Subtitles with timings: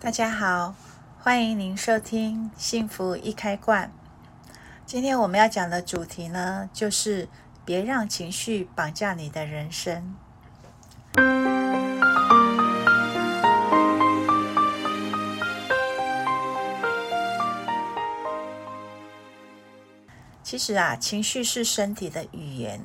[0.00, 0.76] 大家好，
[1.18, 3.90] 欢迎您收听《幸福一开罐》。
[4.86, 7.28] 今天我们要讲的主题呢，就是
[7.64, 10.14] 别让情绪绑架你的人生。
[20.44, 22.80] 其实啊，情绪是身体的语言，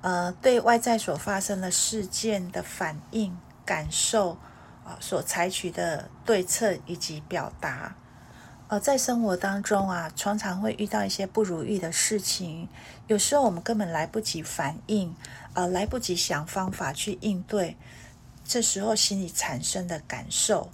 [0.00, 4.36] 呃，对外在所发生的事件的反应、感受。
[4.84, 7.94] 啊，所采取的对策以及表达，
[8.68, 12.68] 呃，在生活当中啊，常常会遇到一些不如意的事情，
[13.06, 15.14] 有时候我们根本来不及反应，
[15.54, 17.76] 呃，来不及想方法去应对，
[18.44, 20.70] 这时候心里产生的感受，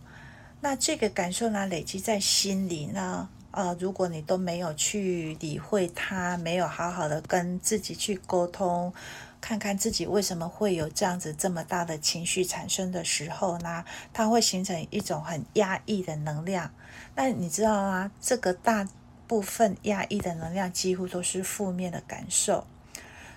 [0.60, 8.92] 那这个感受呢，累积在心里呢，呃，如果你都没有去理会它，没有好好的跟自己去沟通。
[9.40, 16.70] 看看自己为什么会有这样子这么大的情绪产生的时候呢，它会形成一种很压抑的能量。
[17.14, 18.10] 那你知道吗？
[18.20, 18.86] 这个大
[19.26, 22.66] 部分压抑的能量几乎都是负面的感受。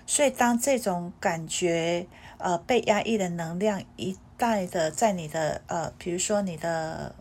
[0.06, 2.06] 所以当这种感觉
[2.38, 7.14] 呃被压抑的能量一带的在你的呃，比如说你的。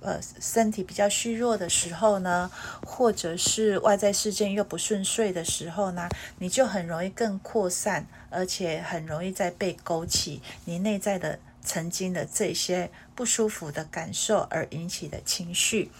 [0.00, 2.50] 呃，身体比较虚弱的时候呢，
[2.84, 15.90] 或者是外在事件又不顺遂的时候呢，你就很容易更扩散，而且很容易再被勾起你内在的曾经的这些不舒服的感受而引起的情绪。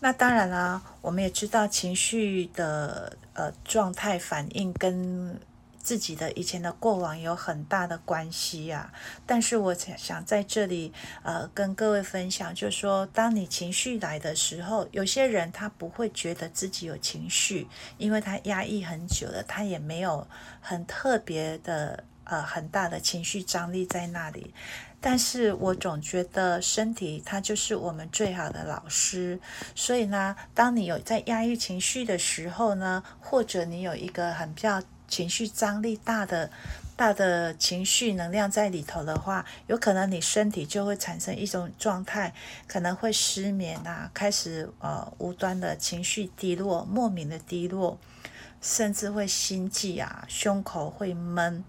[0.00, 5.38] 那当然啦，我们也知道情绪的呃状态反应跟。
[5.82, 20.26] 自己的以前的过往有很大的关系呀、啊，但是我想在这里呃跟各位分享，就是说，当你情绪来的时候，有些人他不会觉得自己有情绪，因为他压抑很久了，他也没有
[20.60, 24.52] 很特别的呃很大的情绪张力在那里。
[25.00, 29.40] 但是我总觉得身体它就是我们最好的老师，
[29.74, 34.82] 所以呢，当你有在压抑情绪的时候呢，或者你有一个很比较。
[35.08, 36.50] 情绪张力大的、
[36.94, 42.34] 大的情绪能量在里头的话，有可能你身体就会产生一种状态，
[42.66, 47.98] 可能会失眠啊，开始呃无端的情绪低落，莫名的低落，
[48.60, 51.64] 甚至会心悸啊，胸口会闷，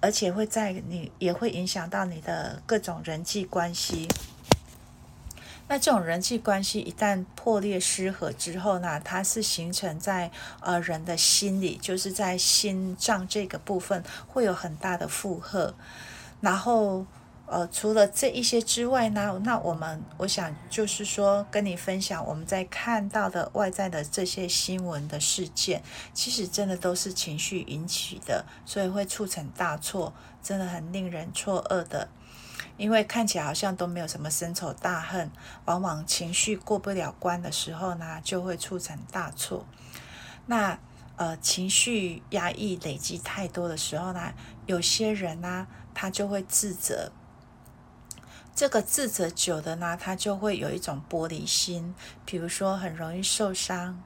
[0.00, 4.08] 而且会在你也会影响到你的各种人际关系。
[5.66, 10.30] 那这种人际关系一旦破裂失和之后呢，它是形成在
[10.60, 15.74] 呃人的心里，就是在心脏这个部分会有很大的负荷。
[16.40, 17.06] 然后
[17.46, 25.82] 呃，除了这一些之外呢，那我们我想就是说跟你分享，我们在看到的外在的这些新闻的事件，
[26.12, 32.08] 其实真的都是情绪引起的，所以会促成大错，真的很令人错愕的。
[32.76, 35.30] 因为看起来好像都没有什么深仇大恨，
[35.64, 39.66] 往往情绪过不了关的时候呢，就会促成大错。
[40.46, 40.78] 那
[41.16, 44.32] 呃，情绪压抑累积太多的时候呢，
[44.66, 47.12] 有些人呢，他就会自责。
[48.52, 51.94] 这个自责久的呢，他就会有一种玻璃心，
[52.24, 54.02] 比如说很容易受伤，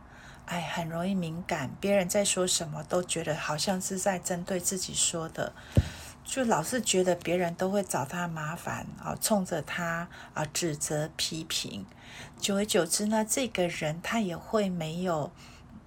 [0.46, 5.54] 哎，很容易敏感，别人在说什么都觉得好像是在针对自己说的。
[6.28, 11.86] 就老是觉得别人都会找他麻烦啊，冲着他啊指责批评，
[12.38, 15.32] 久而久之呢，这个人他也会没有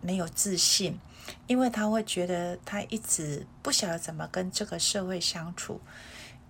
[0.02, 1.00] 没有自信，
[1.46, 5.80] 因为他会觉得他一直不晓得怎么跟这个社会相处，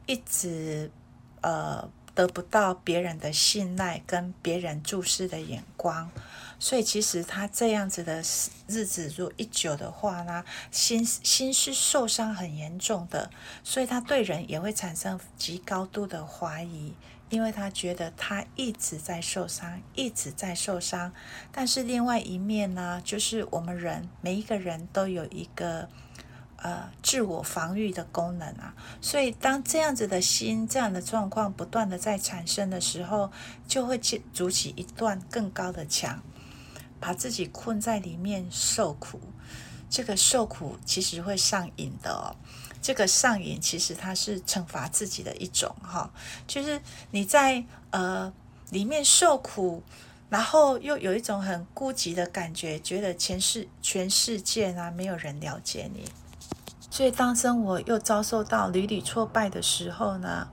[0.06, 0.90] 一直
[1.42, 6.10] 呃得不到别人的信赖跟别人注视的眼光。
[6.60, 8.20] 所以其实他这样子的
[8.68, 13.32] 日子，如果一久的话呢，心心是受伤很严重的，
[13.64, 16.94] 所以他对人也会产生极高度的怀疑，
[17.32, 21.12] 因为他觉得他一直在受伤，一直在受伤。
[21.52, 25.90] 但是另外一面呢，就是我们人每一个人都有一个
[26.62, 33.32] 呃自我防御的功能啊，所以当这样子的心这样的状况不断的在产生的时候，
[33.68, 36.22] 就会筑筑起一段更高的墙。
[37.04, 39.20] 把自己困在里面受苦，
[39.90, 42.36] 这个受苦其实会上瘾的哦。
[42.80, 46.14] 这个上瘾其实它是惩罚自己的一种哈，
[46.46, 48.32] 就是你在呃
[48.70, 49.82] 里面受苦，
[50.30, 56.08] 然后又有一种很孤寂的感觉，觉得全世全世界啊没有人了解你。
[56.92, 60.50] 所以当生活又遭受到屡屡挫败的时候呢，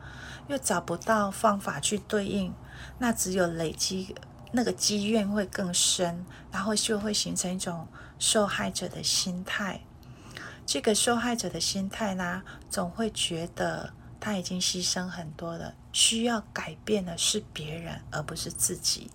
[0.46, 2.54] 又找不到方法去对应，
[2.98, 4.14] 那只有累积。
[4.50, 7.86] 那个积怨会更深，然后就会形成一种
[8.18, 9.82] 受害者的心态。
[10.64, 19.10] 这个受害者的心态呢，总会觉得他已经牺牲很多了，需要改变的是别人，而不是自己。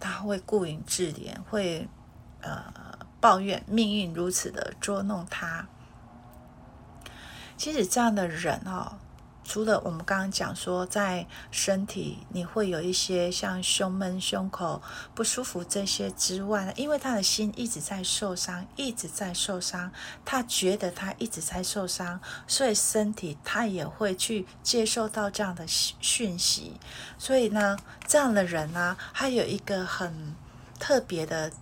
[0.00, 1.88] 他会顾影自怜，会
[2.40, 2.64] 呃
[3.20, 5.68] 抱怨命运如此的捉弄他。
[7.56, 8.98] 其实这样的人哦。
[9.48, 14.82] 除了我们刚刚讲说，在身体你会有一些像胸闷、胸口
[15.14, 19.92] 不舒服这些之外，因为他的心一直在受伤，一直在受伤，
[20.24, 26.72] 他觉得他一直在受伤，所以身体他也会去接受到这样的讯息。
[27.16, 27.78] 所以呢，
[28.08, 30.34] 这样的人呢，他有一个很
[30.80, 31.52] 特别的、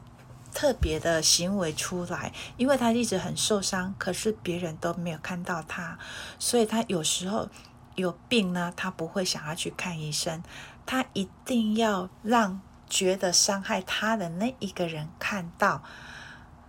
[0.54, 5.98] 特别的行为出来，因为他一直很受伤，可是别人都没有看到他，
[6.38, 7.50] 所以他有时候。
[7.96, 10.42] 有病呢，他不会想要去看医生，
[10.84, 15.84] 他一定要让觉得伤害他的那一个人看到，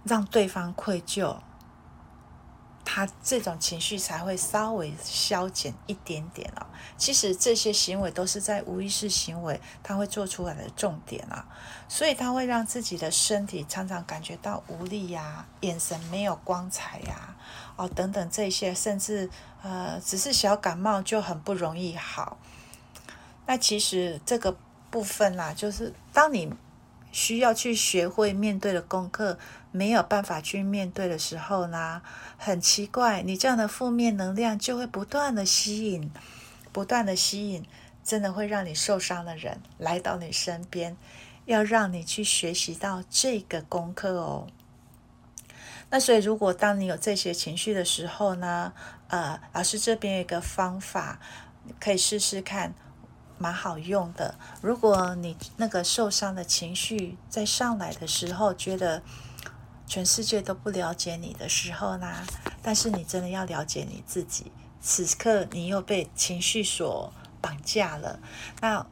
[0.03, 1.39] 让对方愧疚，
[2.95, 6.65] 他这种情绪才会稍微消减一点点哦。
[6.97, 11.45] 其实这些行为都是在无意识行为，他会做出来的重点啊，
[11.89, 17.35] 所以他会让自己的身体常常感觉到无力呀，眼神没有光彩呀，
[17.75, 19.29] 哦等等这些，甚至。
[19.67, 22.37] 呃，只是小感冒就很不容易好。
[23.47, 24.55] 那其实这个
[24.91, 26.53] 部分啦，就是当你
[27.15, 29.39] 需要去学会面对的功课，
[29.71, 32.01] 没有办法去面对的时候呢，
[32.37, 36.11] 很奇怪，你这样的负面能量就会不断的吸引，
[36.73, 37.65] 不断的吸引，
[38.03, 40.97] 真的会让你受伤的人来到你身边，
[41.45, 44.47] 要让你去学习到这个功课哦。
[45.89, 48.73] 那所以，如果当你有这些情绪的时候呢，
[49.07, 51.21] 呃，老师这边有一个方法，
[51.79, 52.75] 可以试试看，
[53.37, 54.35] 蛮好用的。
[54.61, 59.01] 如果你那个受伤的情绪在上来的时候，觉得
[59.87, 62.25] 全世界都不了解你的时候呢，
[62.61, 64.51] 但是你真的要了解你自己。
[64.81, 67.11] 此刻你又被情绪所
[67.41, 68.19] 绑架了，
[68.61, 68.85] 那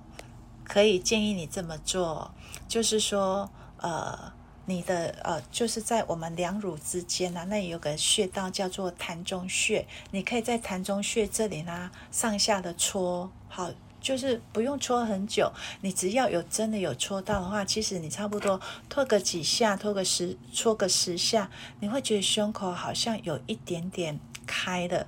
[0.63, 2.33] 可以建议你这么做，
[2.67, 4.33] 就是说，呃。
[4.65, 13.69] 你的呃，就是在我们两乳之间呢、啊，那有个穴道叫做膻中穴，你可以在膻中穴这里呢上下的搓，好，
[14.03, 18.59] 就是不用搓很久，你只要有真的有搓到的话，其实你差不多
[18.89, 25.07] 搓个几下，搓个十，搓个十下，你会觉得胸口好像有一点点开的，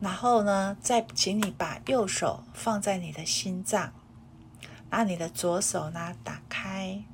[0.00, 3.92] 然后呢，再请你把右手放在你的心脏，
[4.90, 7.04] 把你的左手呢打开。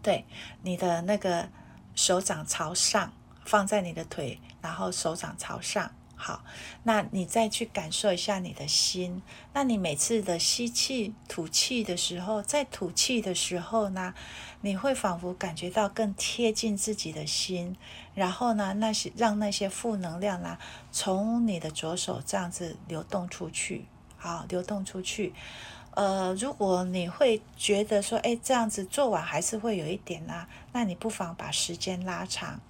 [0.00, 0.24] 对，
[0.62, 1.48] 你的那个
[1.96, 3.12] 手掌朝上，
[3.44, 5.90] 放在你的腿，然后手掌朝上。
[6.18, 6.42] 好，
[6.84, 9.22] 那你再去感受一下你的心。
[9.52, 14.14] 那你每次的吸气、吐气的时候，在吐气的时候呢，
[14.62, 17.76] 你会仿佛感觉到更贴近自己的心。
[18.14, 20.56] 然后呢，那些让那些负能量呢，
[20.90, 23.84] 从你的左手这样子流动出去。
[24.16, 25.34] 好，流动出去。
[25.90, 32.60] 呃，如果你会觉得说，哎，这样子做完还是会有一点啊，那你不妨把时间拉长，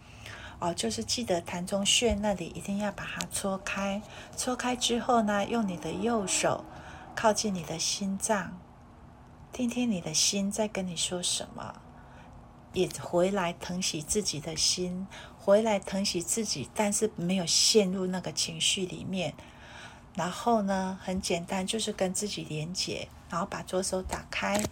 [0.59, 4.01] 哦，就是记得膻中穴那里一定要把它搓开，
[4.37, 6.65] 搓开之后呢，用你的右手
[7.15, 8.59] 靠近你的心脏，
[9.53, 11.75] 听听你的心在跟你说什么，
[12.73, 15.07] 也回来疼惜自己的心，
[15.39, 19.35] 回来疼惜自己，但是没有陷入那个情绪里面。
[20.15, 24.65] 然后呢，很简单，就是跟自己连接，然后把左手打开，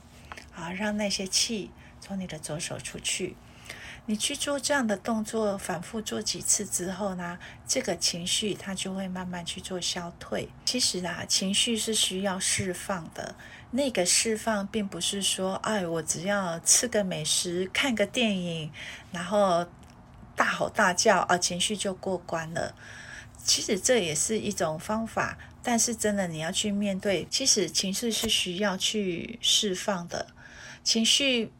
[0.55, 3.37] 啊，让那些气从你的左手出去。
[4.06, 10.50] 你去做这样的动作，反复做几次之后呢，这个情绪它就会慢慢去做消退。
[10.66, 13.34] 其实啊，情绪是需要释放的。
[13.70, 18.70] 那个释放并不是说，哎，我只要吃个美食、看个电影，
[19.11, 19.66] 然后
[20.37, 22.75] 大吼大叫啊，情绪就过关了。
[23.42, 30.26] 其实这也是一种方法，但是真的你要去面对，其实情绪是需要去释放的。
[30.82, 31.50] 情绪，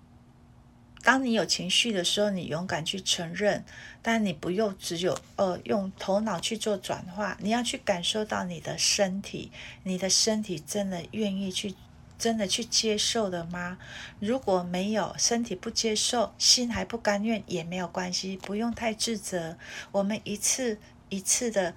[1.05, 3.65] 当你有情绪的时候，你勇敢去承认，
[4.03, 9.53] 但你不用只有呃用头脑去做转化，你要去感受到你的身体，
[9.85, 11.75] 你的身体真的愿意去，
[12.19, 13.79] 真的去接受的吗？
[14.19, 19.57] 如果没有，身体不接受，心还不甘愿也没有关系，不用太自责。
[19.93, 20.79] 我们一次。
[21.11, 21.75] 一次的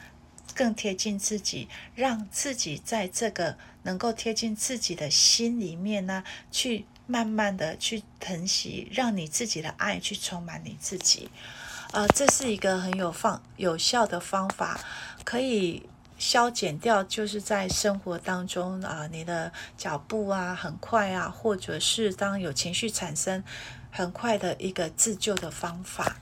[0.56, 11.30] 更贴近自己，让自己在这个能够贴近自己的心里面呢，去慢慢的去疼惜，让你自己的爱去充满你自己。
[11.92, 14.80] 呃，这是一个很有方有效的方法，
[15.24, 15.88] 可以
[16.18, 23.42] 消减掉，就是在生活当中啊，你的脚步啊很快啊，或者是当有情绪产生，
[23.90, 26.18] 很快的一个自救的方法，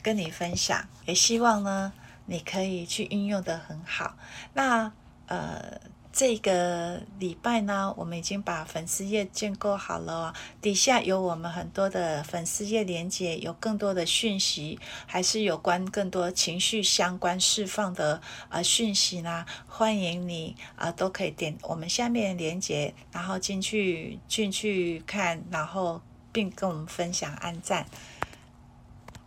[0.00, 1.92] 跟你分享，也希望呢。
[2.26, 4.16] 你可以去运用得很好。
[4.54, 4.92] 那
[5.26, 5.80] 呃。
[6.16, 19.44] 这个礼拜呢，我们已经把粉丝页建构好了哦，底下有我们很多的粉丝页连接，有更多的讯息，还是有关更多情绪相关释放的呃讯息呢？
[19.66, 27.86] 欢迎你啊、都可以点我们下面的连接，然后进去进去看，然后并跟我们分享、按赞。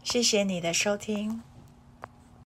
[0.06, 1.44] 谢谢你的收听。